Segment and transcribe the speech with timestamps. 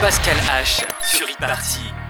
[0.00, 2.07] Pascal H sur e-party.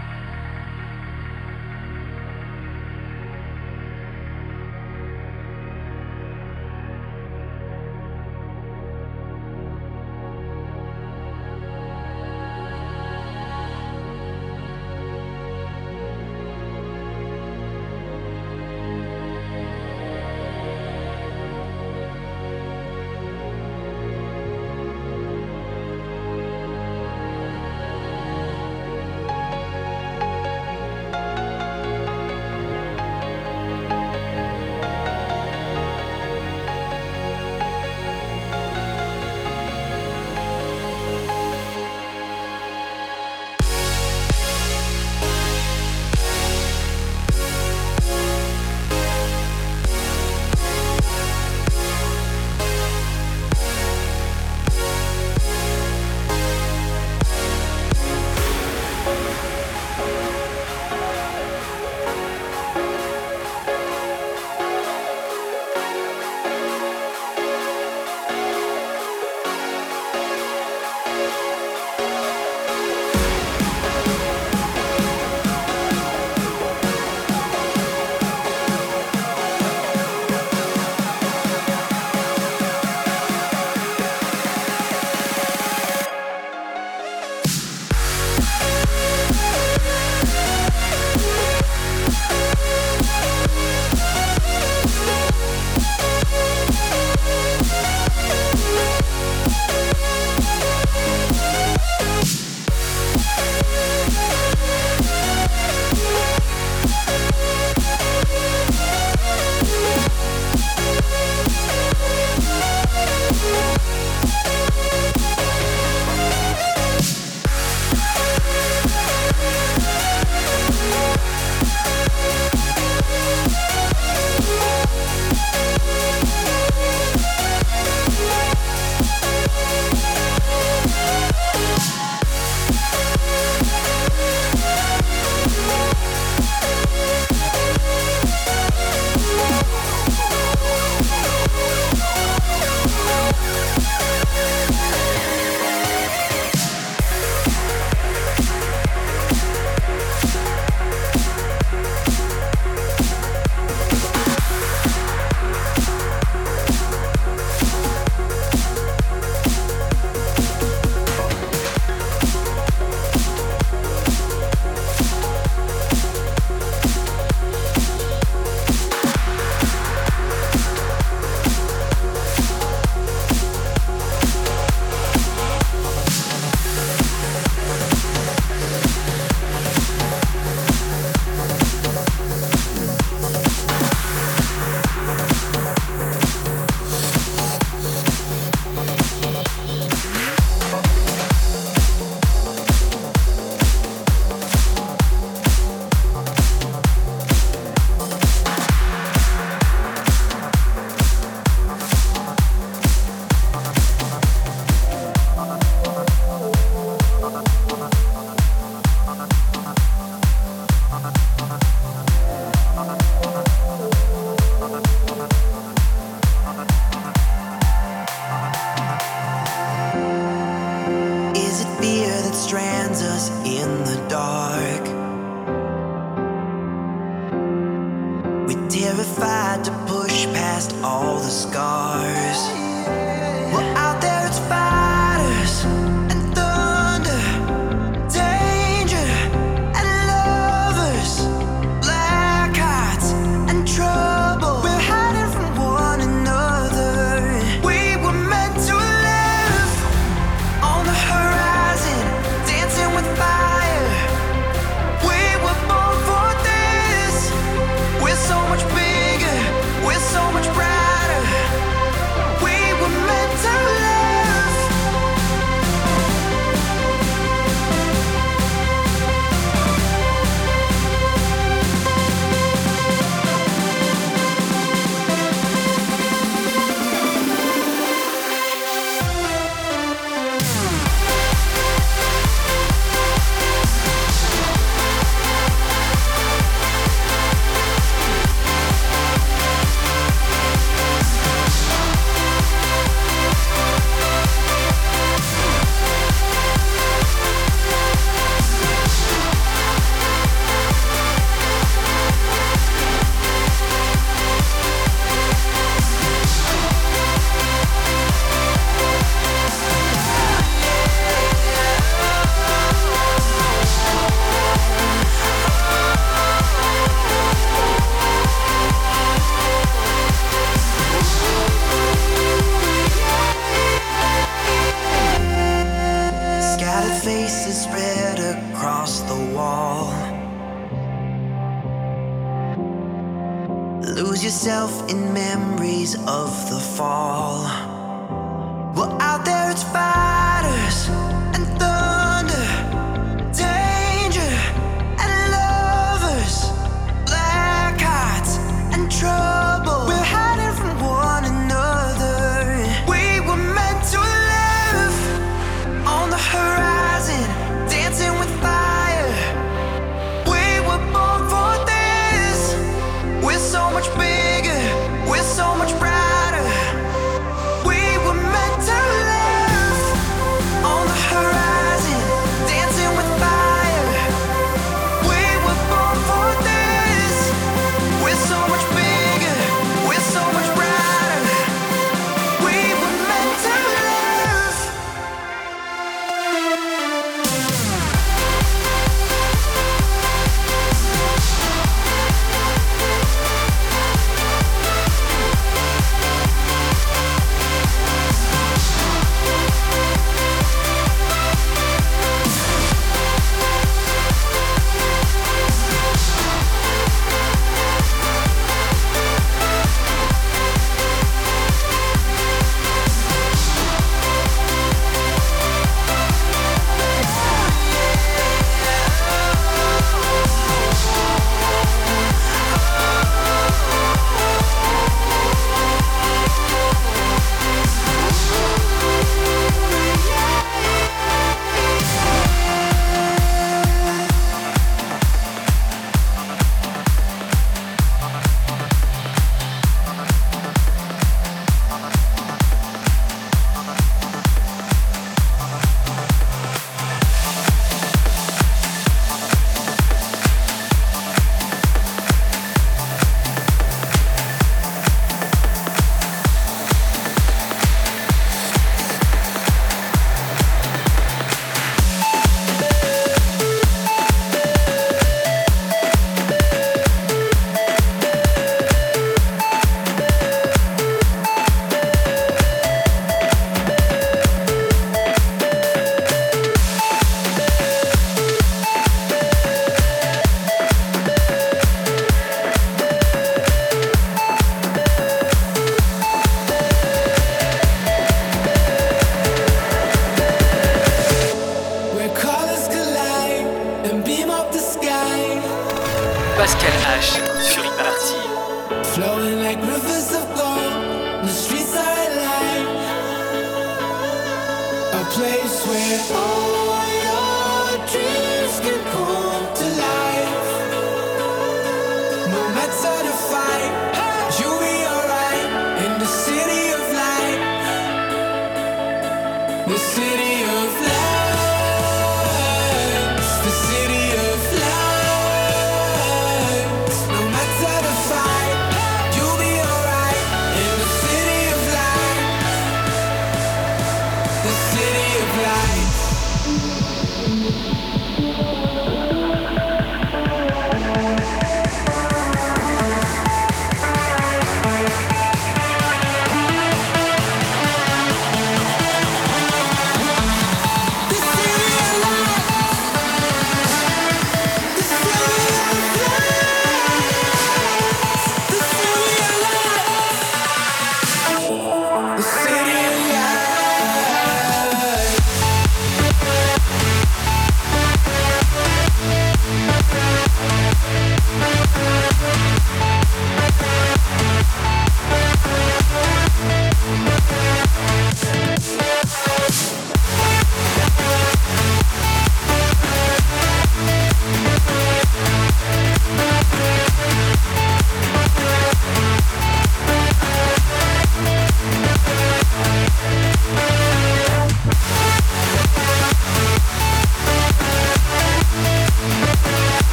[229.18, 229.24] We're
[229.64, 232.67] to push past all the scars.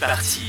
[0.00, 0.47] parti.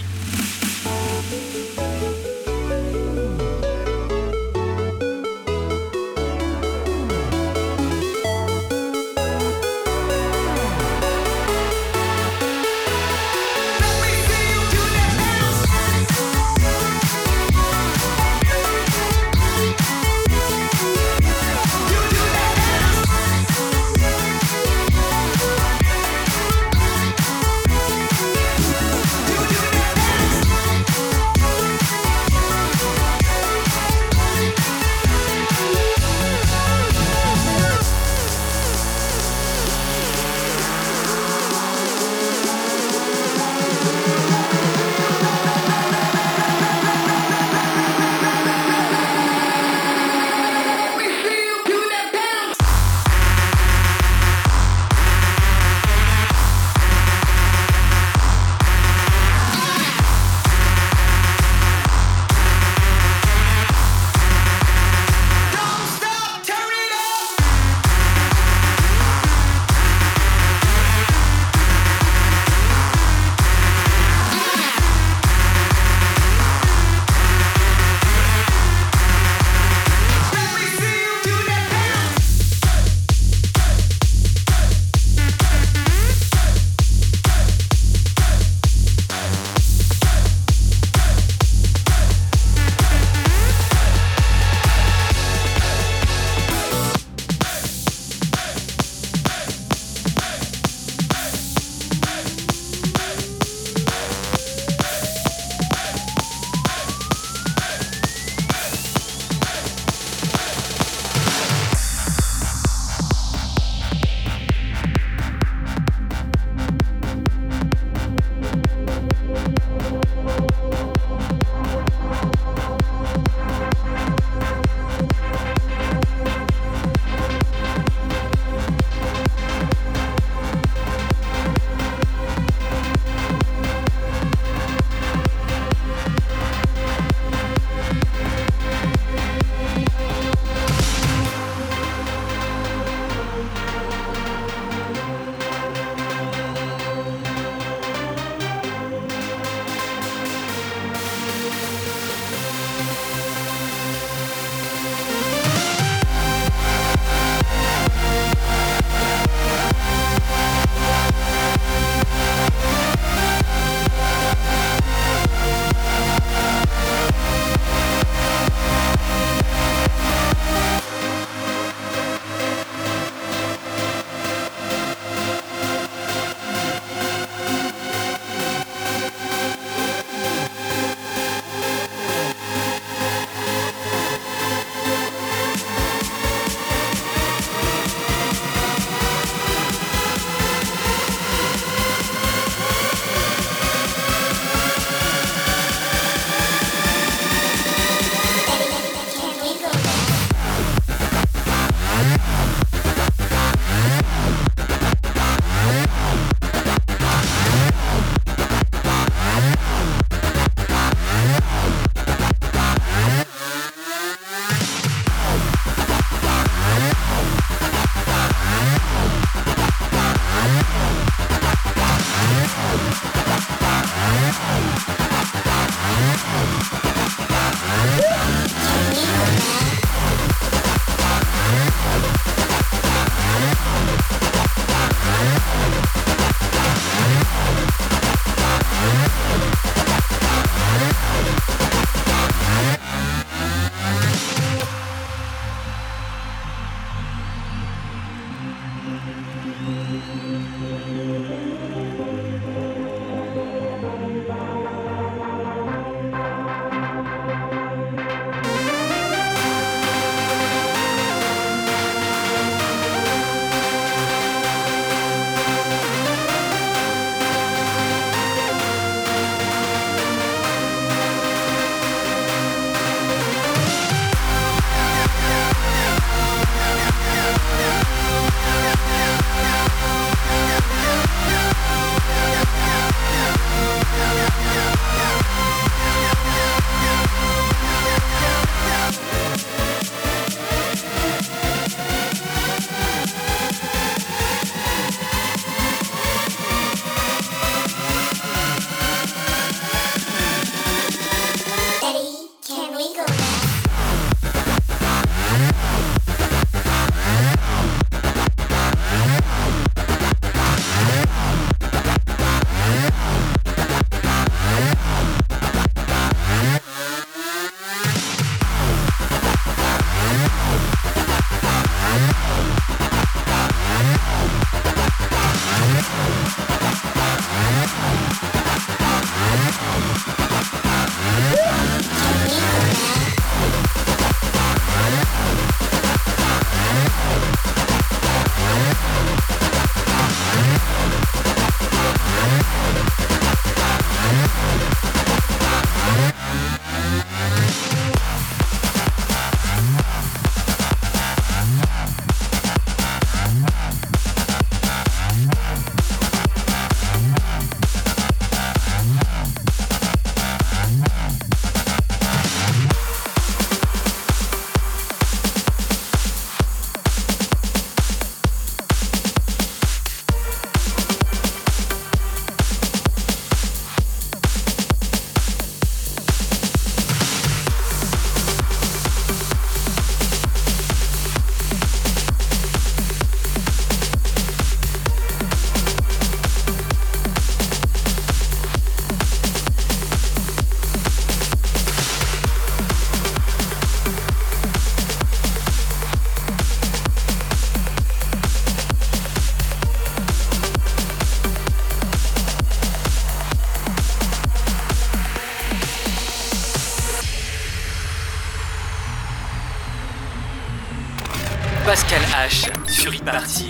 [413.12, 413.49] parti.